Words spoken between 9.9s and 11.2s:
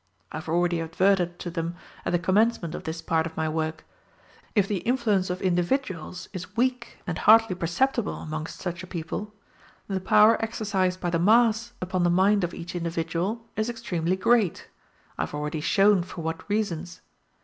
power exercised by the